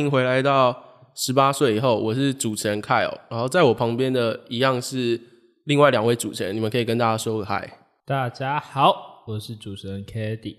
[0.00, 0.76] 迎回来到
[1.14, 5.20] 十八岁以后，我是主持人 Kyle，然后在我旁边的一样是
[5.64, 7.78] 另外两位主持人，你们可以跟大家说个嗨。
[8.06, 10.56] 大家好，我是主持人 k a d y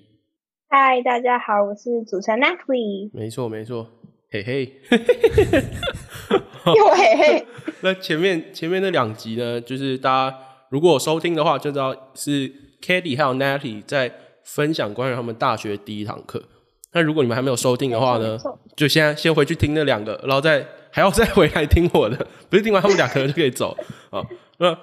[0.69, 3.09] 嗨，大家好，我是主持人 Natalie。
[3.13, 3.87] 没错，没错，
[4.31, 4.73] 嘿嘿，
[6.75, 7.45] 又嘿嘿。
[7.81, 10.37] 那前面前面那两集呢，就是大家
[10.69, 12.51] 如果收听的话，就知道是
[12.81, 14.13] k a d y 还有 Natalie 在
[14.45, 16.43] 分享关于他们大学第一堂课。
[16.93, 18.37] 那如果你们还没有收听的话呢，
[18.75, 23.77] 就先先回去听那两个，然后再还要再回来听我的，不是听完他们两个就可以走
[24.09, 24.21] 啊。
[24.57, 24.77] 那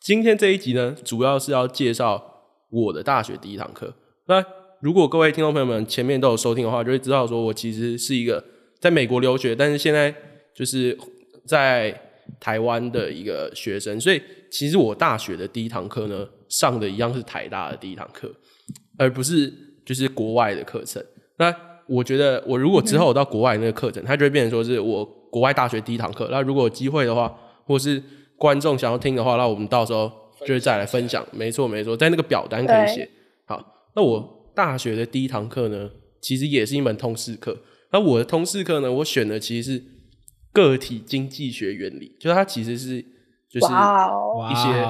[0.00, 2.22] 今天这一集呢，主要是要介绍
[2.70, 3.94] 我的大学第一堂课。
[4.26, 4.42] 那
[4.80, 8.42] 如果各位听众朋友们前面都有收听的话，就会知道说我其实是一个
[8.78, 10.14] 在美国留学，但是现在
[10.54, 10.96] 就是
[11.44, 11.94] 在
[12.40, 18.32] 台湾的一个学生，所以其实我大学的第一堂课呢，上的一样是台大的第一堂课，
[18.96, 19.52] 而不是
[19.84, 21.04] 就是国外的课程。
[21.40, 21.52] 那
[21.86, 26.28] 我觉得，我如果之后到国外那个课程，它就会变成说是我国外大学第一堂课。
[26.30, 28.00] 那如果有机会的话，或是
[28.36, 30.12] 观众想要听的话，那我们到时候
[30.46, 31.26] 就是再来分享。
[31.32, 33.08] 没错，没错，在那个表单可以写。
[33.46, 33.60] 好，
[33.96, 37.56] 那我大学的第一堂课呢，其实也是一门通识课。
[37.90, 39.82] 那我的通识课呢，我选的其实是
[40.52, 43.02] 个体经济学原理，就是它其实是
[43.50, 43.66] 就是
[44.52, 44.86] 一些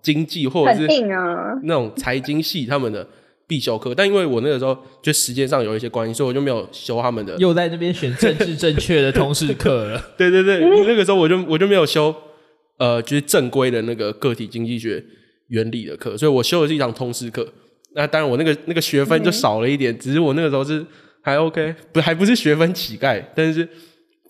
[0.00, 0.88] 经济或者是
[1.62, 3.06] 那种财经系他们的。
[3.52, 7.36] 必修课，但因为我那个时候就时间上有一些关系，所以我就没有修他们的。
[7.36, 10.02] 又在那边选政治正确的通识课了。
[10.16, 12.14] 对对对，那个时候我就我就没有修，
[12.78, 15.04] 呃，就是正规的那个个体经济学
[15.48, 17.46] 原理的课，所以我修的是一堂通识课。
[17.94, 20.82] 那当然我那个那个学分就少了一点，只是我那个时候是
[21.20, 23.68] 还 OK，不还不是学分乞丐，但是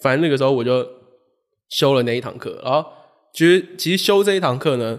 [0.00, 0.84] 反正那个时候我就
[1.68, 2.60] 修了那一堂课。
[2.64, 2.84] 然后
[3.32, 4.98] 其实其实修这一堂课呢，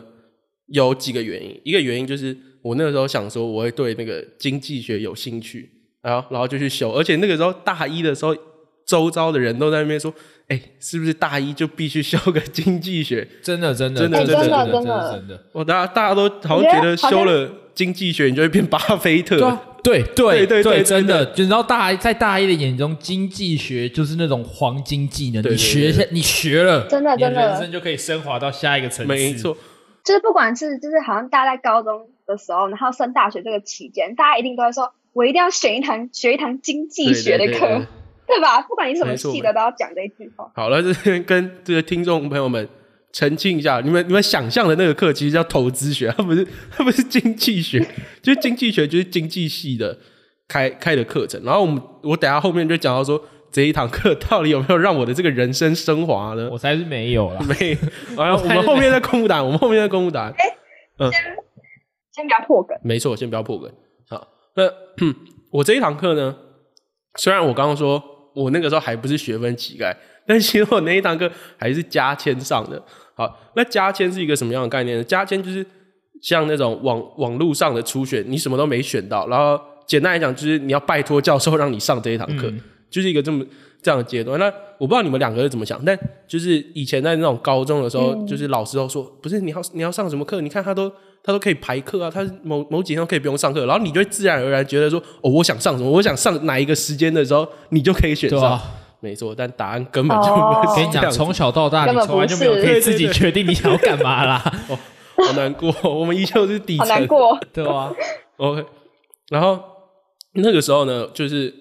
[0.68, 2.38] 有几个原因，一个原因就是。
[2.64, 5.70] 我那个时候想说，我会对那个经济学有兴趣，
[6.02, 6.92] 然后然后就去修。
[6.94, 8.36] 而且那个时候大一的时候，
[8.86, 10.12] 周遭的人都在那边说
[10.48, 15.44] ：“哎，是不是大一就必须修个经济学？”真的，真的，真的，真的，真的，真的，真的。
[15.52, 19.38] 我大家大家都好像觉得修了经济学，你就会变巴菲特。
[19.84, 21.26] 对对对对，真的。
[21.34, 29.12] 就然后大一在大一的眼中，经济学就是那种黄金技能，你学下你学了，真的真的，人生就可以升华到下一个层次。
[29.12, 29.54] 没错，
[30.06, 32.08] 就是不管是就是好像大家在高中。
[32.26, 37.86] 的时候，然后升大学这个期间，大家一定都会说，我一定要选一堂学一堂经济学的课，
[38.26, 38.62] 对吧？
[38.62, 40.52] 不管你什么系的，都要讲这一句话。
[40.56, 42.68] 好了，这边跟这个听众朋友们
[43.12, 47.80] 澄清一下，你们你们想象的那个课其实叫投资学，它不是 它不是经济学，
[48.22, 49.98] 就是经济学就是经济系的
[50.48, 51.42] 开开的课程。
[51.44, 56.50] 然后我们我等下后面就讲到说，这一堂课到底有没有让我的这个人生升华呢？
[56.52, 57.78] 我猜是没有了，没。
[58.16, 60.34] 完了，我们后面再公布答案，我们后面再公布答案。
[60.36, 60.56] 哎，
[60.98, 61.12] 嗯。
[61.12, 61.22] 先
[62.26, 63.72] 不要破梗，没错，先不要破梗。
[64.10, 64.64] 好，那
[65.50, 66.36] 我这一堂课呢，
[67.16, 68.04] 虽然我刚刚说
[68.36, 69.96] 我那个时候还不是学分乞丐，
[70.28, 72.80] 但其实我那一堂课还是加签上的。
[73.16, 75.04] 好，那加签是一个什么样的概念呢？
[75.04, 75.66] 加签就是
[76.22, 82.52] 像那种网网络上的初选，你什么都没选到，然后简单来讲就是你要拜托教授让你上这一堂课，
[82.92, 83.44] 就是一个这么
[83.82, 84.40] 这样的阶段。
[84.40, 84.46] 那
[84.78, 85.98] 我不知道你们两个是怎么想，但
[86.28, 90.42] 就是以前在那种高中的时候，就是老师都说，不是你要你要上什么课？
[90.42, 90.92] 你看他都。
[91.24, 98.60] 他都可以排课啊，他某某几天可以不用上课，然后你就会自然而然觉得说，哦，我想上什么，我想上哪一个时间的时候，你就可以选上。
[99.00, 104.42] 没错，但答案根本就不跟你讲，从小到大你从来就没有可以自己决定你想要干嘛啦。
[104.70, 104.78] 哦，
[105.26, 107.94] 好难过，我们依旧是底层，难过， 对吧
[108.38, 108.66] ？OK，
[109.30, 109.58] 然后
[110.34, 111.54] 那个时候呢，就是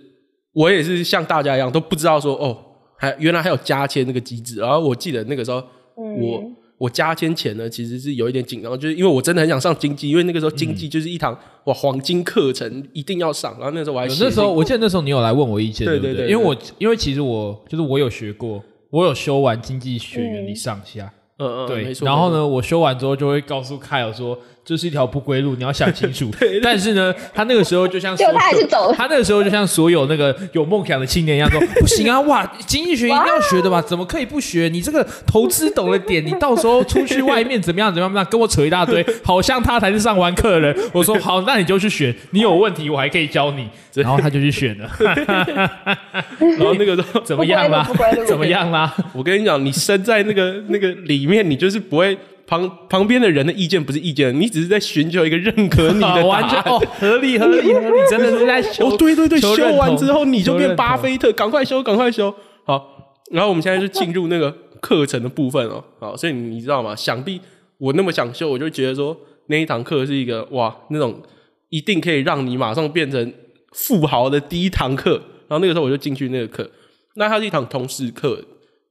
[0.54, 2.56] 我也是像大家一样都不知道说，哦，
[2.96, 4.60] 还原来还有加签那个机制。
[4.60, 5.62] 然后我记得那个时候
[5.96, 6.42] 我。
[6.82, 11.32] 我加签前呢，其实是有一点紧张，就是因为我真的很想上经济，因为那个时候经济就是一堂
[11.66, 13.56] 哇黄金课程，一定要上。
[13.60, 21.92] 然后那时候我还那时候，我记得那时候你有来问我意见，对对对，因为我因为其实我就是我有学过，我有修完经济学原理上下，嗯嗯，对。
[22.00, 24.36] 然后呢，我修完之后就会告诉凯尔说。
[24.64, 26.30] 这是一条不归路，你要想清楚。
[26.62, 28.94] 但是呢，他那个时候就像， 他还是走了。
[28.96, 33.82] 他那个时候就像所有那个有梦想的青年一样，说不行啊，哇，经济学一定要学的吧？
[33.82, 34.68] 怎么可以不学？
[34.72, 37.92] 你这个投资懂了点，你到时候出去外面怎么样？
[37.92, 38.24] 怎么样？
[38.30, 40.76] 跟我扯一大堆，好像他才是上完课的人。
[40.92, 42.14] 我说好，那你就去选。
[42.30, 43.68] 你有问题，我还可以教你。
[43.94, 44.88] 然后他就去选了。
[46.38, 47.86] 然后那个时候怎么样啦？
[48.26, 48.94] 怎么样啦？
[49.12, 52.16] 我跟你讲，你身在那个那个里面，你就是不会。
[52.46, 58.88] 旁旁边的人的意见不是意见，你只是在寻求一个认可你的 完全哦，合理合理 合理，真的是在修。
[58.88, 62.34] 哦，对对对，修完之后你就变巴菲特，赶快修，赶快修。
[62.64, 64.50] 好，然后我们现在就进入那个
[64.80, 65.82] 课程的部分哦。
[65.98, 66.94] 好，所以你知道吗？
[66.94, 67.40] 想必
[67.78, 69.16] 我那么想修，我就觉得说
[69.46, 71.22] 那一堂课是一个哇，那种
[71.70, 73.32] 一定可以让你马上变成
[73.72, 75.22] 富豪的第一堂课。
[75.48, 76.70] 然后那个时候我就进去那个课，
[77.16, 78.42] 那它是一堂通识课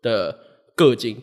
[0.01, 0.37] 的
[0.75, 1.17] 个经，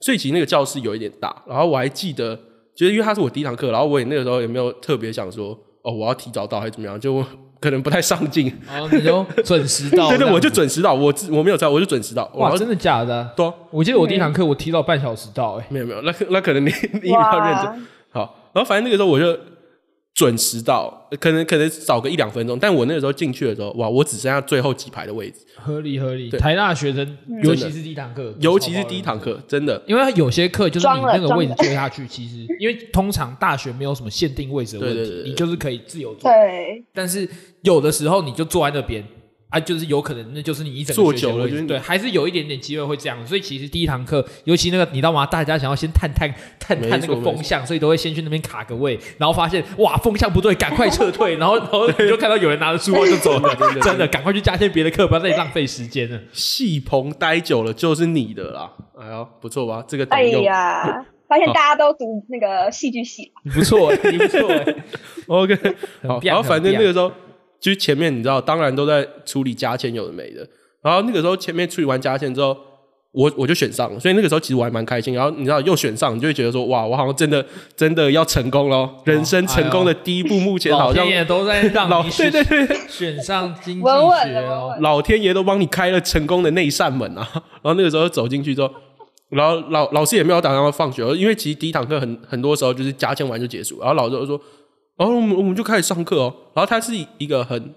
[0.00, 1.34] 所以其实那个教室有一点大。
[1.46, 2.36] 然后我还记得，
[2.74, 7.24] 就是因为它是我第一堂课，然后我也那个时候也没有特别想说，哦，我要提早到还是怎么样，就
[7.60, 8.52] 可能不太上进。
[8.68, 10.08] 哦，你就准时到？
[10.14, 12.30] 对对，我就准时到，我我没有在，我就准时到。
[12.34, 13.32] 哇，真的假的？
[13.36, 17.86] 对，我记得我第一堂课我提早半小时到，哎，没有没有，那那可能你你比较认真。
[18.10, 19.38] 好，然后反正那个时候我就。
[20.16, 25.40] 准时到，可能可能早个一两分钟，但我那个时候进去的时候，哇，我只剩下最后几排的位置。
[25.56, 26.30] 合理合理。
[26.30, 36.30] 台大学生，尤其是第一堂课，尤其是第一堂课，真的，因为有些课就是你那个位置坐下去，其实因为通常大学没有什么限定位置的问题，你就是可以自由坐。
[36.30, 36.82] 对。
[36.94, 37.28] 但是
[37.60, 39.04] 有的时候你就坐在那边。
[39.56, 43.26] 啊，就是有可能，那就是你一整坐久了，对，还是有一点点机会会这样。
[43.26, 45.24] 所以其实第一堂课，尤其那个你知道吗？
[45.24, 56.20] 大家想要先探探探探那个风向，所以都会先去那边卡个位，然后发现哇风向不对，赶快撤退，然后然后你就看到有人拿着书包就走了，真的，赶快去加些别的课，不要再浪费时间了。
[56.32, 59.82] 戏棚待久了就是你的啦，哎呀，不错吧？
[59.88, 64.40] 这个哎呀，发现大家都读那个戏剧系，不错，你不错
[65.28, 65.56] ，OK，
[66.06, 67.10] 好，然后反正那个时候。
[67.60, 70.46] 就是前面你知道，当然都在处理加签有的没的。
[70.82, 72.56] 然后那个时候前面处理完加签之后，
[73.10, 75.14] 我我就选上了，所以那个时候其实我还蛮开心。
[75.14, 77.44] 然后你知道又选上，你就会觉得说哇，我好像真的
[77.74, 87.28] 真的要成功了，人生成功的第一步，目前好像也都在让老对对对选上经济学哦，老天爷都帮你开了成功的那一扇门啊。
[87.34, 88.70] 然后那个时候走进去之后，
[89.30, 93.80] 然后老老师也没有打算要放学，因为其实第一堂课很很多时候就是加签完就结束。
[93.80, 94.40] 然后老师就说。
[94.96, 96.34] 然后我们我们就开始上课哦。
[96.54, 97.74] 然后他是一个很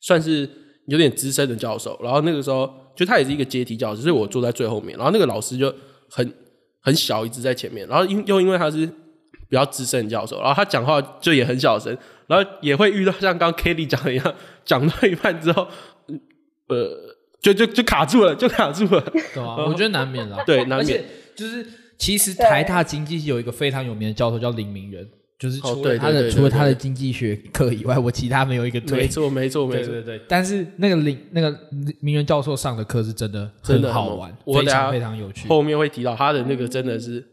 [0.00, 0.48] 算是
[0.86, 1.98] 有点资深的教授。
[2.02, 4.96] 然后那个时候就他也是一个阶梯教室，所以我坐在最后面。
[4.96, 5.74] 然后那个老师就
[6.10, 6.34] 很
[6.80, 7.86] 很小，一直在前面。
[7.88, 11.96] 然后因又因为他是比较资深的教授，然后他讲话就也很小声。
[12.26, 14.34] 然后也会遇到像刚 Kitty 讲的一样，
[14.64, 15.66] 讲到一半之后，
[16.68, 19.00] 呃，就就就卡住了，就卡住了。
[19.34, 20.40] 对啊，我觉得难免啦。
[20.46, 21.04] 对，难免。
[21.34, 21.66] 就是
[21.98, 25.08] 其实台大经济系有一个非常有名的教授叫林明仁。
[25.40, 28.98] 就是除了他的除了他的经济学课以外，我其他没有一个推。
[28.98, 30.20] 没错，没错，没错，对对。
[30.28, 31.58] 但是那个林那个
[32.00, 35.48] 名人教授上的课是真的真的好玩，非常非常有趣。
[35.48, 37.26] 后面会提到他的那个真的是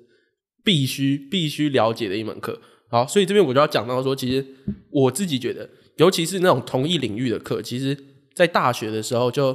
[0.64, 2.58] 必须必须了解的一门课。
[2.90, 4.46] 好，所以这边我就要讲到说，其实
[4.90, 7.98] 我自己觉得，尤其是那种同一领域的课，其实
[8.34, 9.54] 在大学的时候就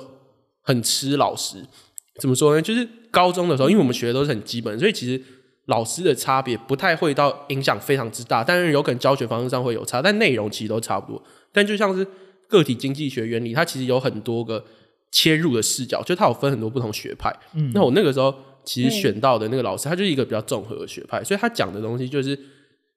[0.61, 1.57] 很吃老师。
[2.21, 2.61] 怎么说呢？
[2.61, 5.23] 就是高中的时候，因为我们学的都是很基本，所以其实。
[5.67, 11.23] 老师的差别不太会到影响非常之大，但是有可能教学方式上会有差，但内容其实都差不多。
[11.53, 12.05] 但就像是
[12.49, 14.65] 个体经济学原理，它其实有很多个
[15.13, 17.33] 切入的视角，就它有分很多不同学派。
[17.55, 22.37] 嗯，那我那个时候其实选到的那个老师，他就是一个比较综合的学派，所以他讲的东西就是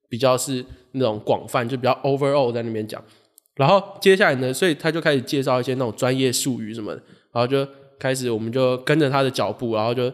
[0.09, 2.99] 比较是那种广泛，就比较 overall 在那边讲。
[3.53, 7.67] 然后接下来呢，所以他就开始介绍一些那种专业术语什么的，然后就
[7.99, 10.11] 开始我们就跟着他的脚步，然后就。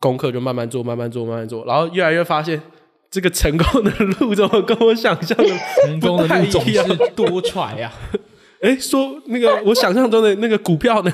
[0.00, 2.60] 功课就慢慢做，慢慢做，慢慢做，然后越来越发现
[3.10, 5.48] 这个成功的路怎么跟我想象的
[5.84, 6.82] 成功的路总是
[7.14, 7.92] 多舛呀？
[8.62, 11.12] 哎，说那个我想象中的那个股票呢，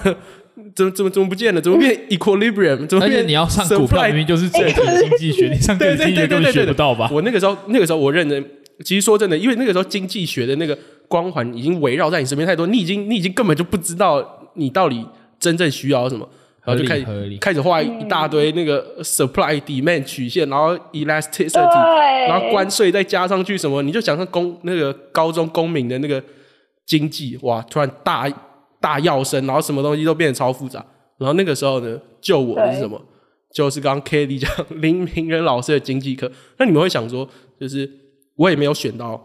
[0.75, 1.61] 怎么怎么怎么不见了？
[1.61, 2.87] 怎么变 equilibrium？
[2.87, 3.26] 怎么变？
[3.26, 7.09] 你要上股票明明就是个体经济学，你上个体经济学根本学不到吧？
[7.12, 8.45] 我那个时候那个时候我认真，
[8.85, 10.76] 其实说真的，因为那个时候经济学的那个
[11.09, 15.07] 光环已经围绕在你身边太多，你已经你已经根本就不知道你到底
[15.38, 16.28] 真正需要什么。
[16.66, 17.06] 然后就开始
[17.40, 26.20] 开始画一大堆那个 supply demand 曲线，然后 elasticity，然后关税再加上去什么，你就想象公那个高中公民的那个
[26.85, 28.28] 经济，哇，突然大
[28.80, 30.85] 大要升，然后什么东西都变得超复杂。
[31.18, 33.00] 然后那个时候呢，救我的是什么？
[33.54, 36.28] 就是刚刚 k d 讲林明仁老师的经济课。
[36.58, 37.28] 那你们会想说，
[37.61, 37.88] 就是
[38.35, 39.18] 我也没有选到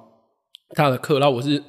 [0.76, 1.60] 他的课，那我是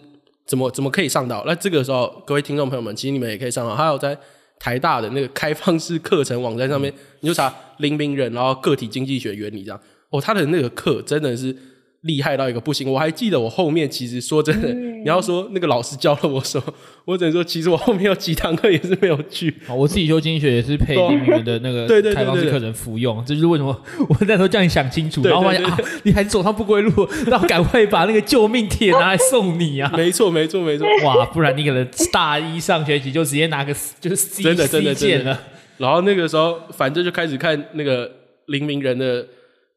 [0.47, 1.43] 怎么怎么可以上到？
[1.47, 3.75] 那这个时候，各位听众朋友们，其实你们也可以上到。
[3.75, 4.19] 还有在。
[4.63, 9.81] 台大的那个开放式课程网站上面，你就查林明人，然后个体经济学原理这样。
[10.11, 11.57] 哦，他的那个课真的是。
[12.03, 12.91] 厉害到一个不行！
[12.91, 19.55] 我还记得我后面其实说真的，你要说那个老师教了我什么，我只能说其实我后面有几堂课也是没有去。
[19.69, 29.93] 我自己修经济学也是配你们的那个开放式课程服用，这就是为什么我那时候叫你想清楚，然后发现啊，你还走上不归路， 然后赶快把那个救命帖拿来送你啊！
[29.97, 30.85] 没错，没错，没错！
[31.05, 35.39] 哇，不然你可能大一上学期就直接拿个就是 C 真的真的真的。
[35.79, 38.11] 然后那个时候反正就开始看那个
[38.47, 39.25] 林明人的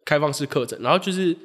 [0.03, 1.37] 开放式课程，然后就是。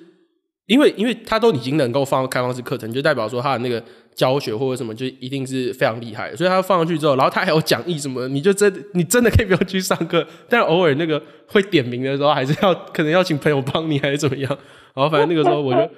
[0.71, 3.83] 因为，因为他都已经能够放开放式课程，就代表说他的那个
[4.15, 6.35] 教学或者什么，就一定是非常厉害。
[6.37, 14.49] 所以他放上去之后，然后他还有讲义什么，你就真 你真的可以不用去上课，但偶尔那个会点名的时候，还是要可能要请朋友帮你，还是怎么样。
[14.95, 15.91] 然后反正那个时候我就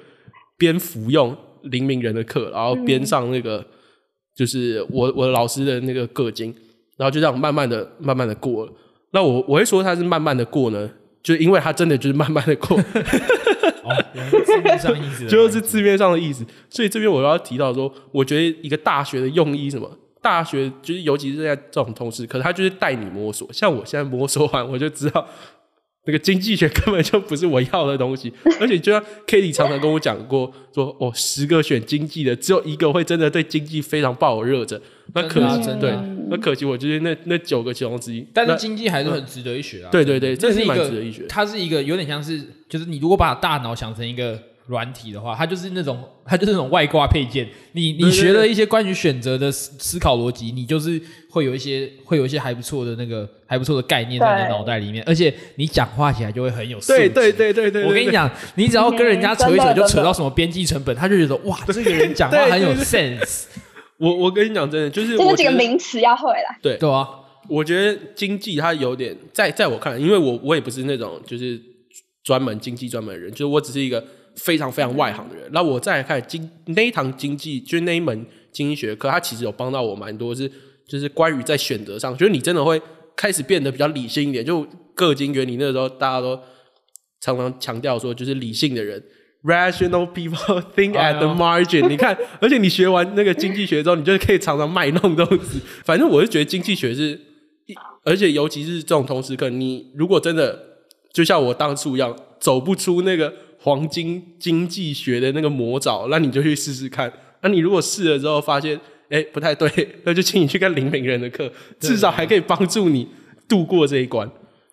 [0.56, 3.62] 边服用林明人的课，然后边上那个
[4.34, 6.54] 就是我我老师的那个个经。
[6.98, 8.72] 然后就这样慢慢的、慢慢的过了。
[9.12, 10.88] 那我我会说他是慢慢的过呢，
[11.22, 12.78] 就因为他真的就是慢慢的过。
[13.82, 13.94] 哦，
[14.44, 16.44] 字面上意思 就是字面上的意思。
[16.70, 19.90] 所以这边我要提到说，我觉得一个大学的用意什么？
[20.20, 23.52] 大学就是尤其是在这种同事，可是他就是带你摸索。
[23.52, 25.26] 像我现在摸索完，我就知道。
[26.04, 34.80] 那个经济学根本就不是我要的东西，而且就像 Kitty 常常跟我讲过，说哦，十个选经济的，只有一个会真的对经济非常抱有热忱。
[35.14, 35.96] 那可惜，对，
[36.28, 38.26] 那可惜，我就是那那九个其中之一。
[38.34, 39.90] 但是经济还是很值得一学啊。
[39.92, 41.24] 对对对，这是蛮值得一学。
[41.28, 44.40] 它是一个有点像是，就是你如果把大脑想成一个。
[44.66, 47.48] 软体的话，它就是那种，它就是那种外挂配件。
[47.72, 56.78] 你你学了一些关于选择的思思考逻辑，你就是会有一些会有一些还不错的那个还不错的概念在你脑袋里面，而且你讲话起来就会很有。
[56.80, 63.46] 对对对对对，我跟你讲，你只要跟人家扯一扯，就扯到什么边际成本，他就觉得哇， 这个人讲话很有 sense。
[63.98, 66.56] 我我跟你讲，真的就是这几个名词要会了。
[66.62, 67.08] 对对啊，
[67.48, 71.60] 我觉得经济它有点在在我看，因为我我也不是那种就是
[72.22, 74.04] 专门经济专门的人，就是我只是一个。
[74.36, 80.50] 非常非常外行的人，那我再来看经那一堂经济，就是那一门经济学课，它其实有帮到我蛮多，是
[80.88, 82.80] 就是关于在选择上，就是你真的会
[83.14, 84.44] 开始变得比较理性一点。
[84.44, 86.38] 就各经原理那时候，大家都
[87.20, 89.02] 常常强调说，就是理性的人
[89.44, 91.86] ，rational people think at the margin。
[91.88, 95.60] 你看，而且你学完那个经济学之后，你就可以常常卖弄东西。
[95.84, 97.20] 反正我是觉得经济学是，
[98.04, 100.58] 而且尤其是这种同时课，你如果真的
[101.12, 103.32] 就像我当初一样，走不出那个。
[103.62, 107.12] 黄金经济学的那个魔爪，那你就去试试看。
[107.42, 108.78] 那你如果试了之后发现，
[109.08, 109.70] 哎，不太对，
[110.04, 113.08] 那就请你去看林明人的课，至少还可以帮助你
[113.48, 114.28] 度过这一关。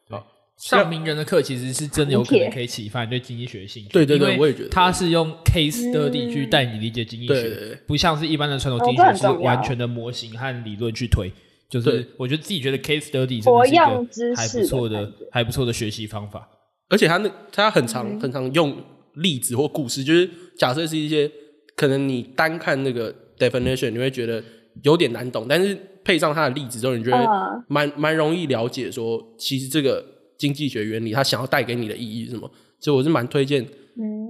[0.10, 0.26] 好，
[0.58, 3.90] 上名人的课其实是真的有可能可以启发你对经济学的兴趣。
[3.90, 11.32] 对对对，我也觉得他是用 case study 去带你理解经济学，不像是一般的传统经济学是完全的模型和理论去推。
[11.70, 16.50] 就是我觉得自己觉得 case study 真的是一个还不错的、还不错的学习方法。
[16.90, 18.76] 而且他那他很常很常用
[19.14, 21.32] 例子或故事，就是假设是一些
[21.76, 24.44] 可能你单看那个 definition 你会觉得
[24.84, 30.04] 有点难懂，但是配上他的例子之后，你觉得蛮蛮容易了解说，其实这个
[30.38, 32.50] 经济学原理他想要带给你的意义是什么。
[32.80, 33.66] 所以我是蛮推荐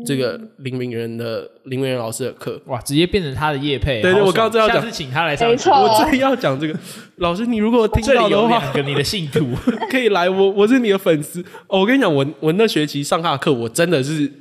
[0.06, 2.60] 这个林明仁的林明仁老师的课。
[2.66, 4.02] 哇，直接变成他的业配。
[4.02, 5.50] 对对，我刚刚正要讲，是请他来上。
[5.50, 6.78] 我最要讲这个
[7.18, 9.54] 老师，你如果听到的话，跟你的信徒
[9.92, 11.42] 可以来，我我是你的粉丝。
[11.68, 14.32] 哦，我跟你讲，我我那学期上他的课，我真的是，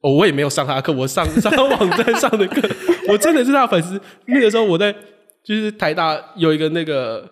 [0.00, 2.68] 哦，我也没有上他的课，我上 上网站上的课，
[3.08, 4.00] 我真的是他的粉丝。
[4.26, 4.92] 那个时候我在
[5.44, 7.30] 就是台大有一个那个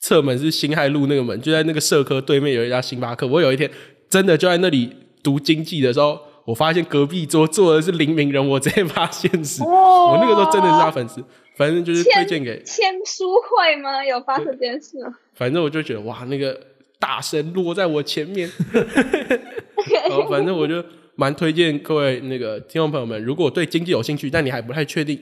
[0.00, 3.26] 侧门是新海路那个门，就在那个社科对面有一家星巴克。
[3.26, 3.70] 我有一天
[4.10, 4.90] 真的就在那里。
[5.24, 9.62] 读经济的时候，我发现隔壁桌坐的是林明人，我直接发现是。
[9.62, 11.24] 我那个时候真的是他粉丝，
[11.56, 14.04] 反正就是推荐给签书会吗？
[14.04, 15.14] 有发生这件事吗？
[15.34, 16.60] 反正我就觉得哇，那个
[16.98, 18.46] 大神落在我前面。
[20.28, 20.84] 反正我就
[21.16, 25.18] 蛮推荐各位那个听众朋友们，如果对经济有兴趣，但你还不太确定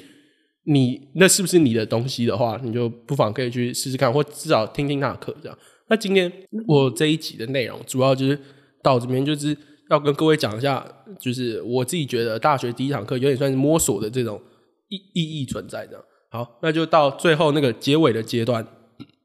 [0.64, 5.56] 你那是不是你的东西的话，你就不妨可以去试试看，或至少听听他的课这样。
[5.88, 6.32] 那今天
[6.66, 8.36] 我这一集的内容主要就是
[8.82, 9.56] 到这边，就是。
[9.92, 10.84] 要跟各位讲一下，
[11.18, 14.40] 就是我自己觉得大学第一堂课有点算是摸索的这种
[14.88, 16.02] 意意义存在的。
[16.30, 18.66] 好，那就到最后那个结尾的阶段。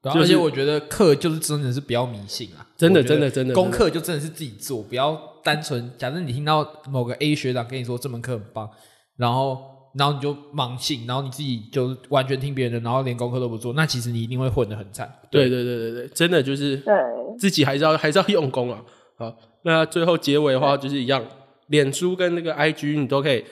[0.04, 5.92] 而且我觉得课就是真的是不要迷信啊，真的真的真的，功课就真的是自己做，不要单纯。
[5.98, 8.70] 假设你听到某个 A 学长跟你说这门课很棒，
[9.18, 9.60] 然后
[9.98, 15.10] 然后你就盲信，然后你自己就完全听别人的，然后连功课都不做，那其实你一定会混得很惨。
[15.30, 16.94] 对对对对对，真的就是对
[17.38, 18.82] 自己还是要还是要用功啊。
[19.18, 19.36] 好。
[19.68, 21.22] 那最后结尾的话就是一样，
[21.68, 23.44] 脸书跟那个 IG 你都可以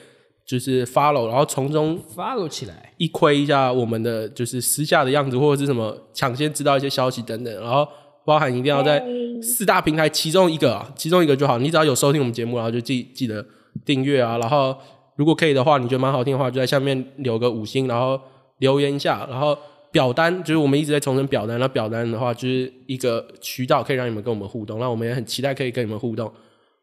[0.46, 7.86] 就是 follow，然后从中 follow 起来，一窥一下我们的就是私下的样子或者是什么抢先知道一些消息等等，然后
[8.24, 9.04] 包含一定要在
[9.42, 13.44] 四大平台其中一个啊，其中一个就好，你只要有收听我们节目，然后就记记得
[13.84, 14.74] 订阅啊，然后
[15.16, 18.18] 如果可以的话，你觉得蛮好听的话，就在下面留个五星，然后
[18.60, 19.54] 留言一下，然后。
[19.96, 24.78] 表单就是我们一直在重申表单，那表单的话就是一个渠道，可以让你们跟我们互动。
[24.78, 26.30] 那我们也很期待可以跟你们互动。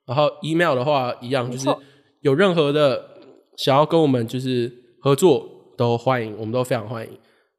[0.07, 1.69] 然后 email 的话一样，就是
[2.21, 2.99] 有任何的
[3.55, 7.11] 想要跟我们就是合作都欢迎，我们都非常欢迎。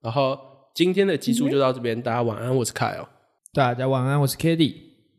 [0.03, 0.37] 然后
[0.75, 3.07] 今天的集数就到这边，大家晚安，我是凯哦。
[3.53, 4.75] 大家晚安，我是 Kitty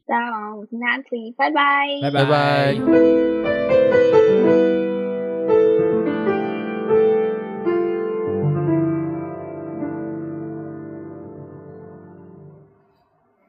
[0.05, 3.44] 大家晚安，我是 Nancy，拜拜，拜拜拜。